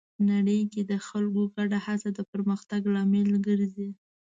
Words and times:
نړۍ 0.29 0.59
کې 0.71 0.81
د 0.91 0.93
خلکو 1.07 1.41
ګډه 1.55 1.77
هڅه 1.85 2.09
د 2.17 2.19
پرمختګ 2.31 2.81
لامل 2.93 3.29
ګرځي. 3.47 3.89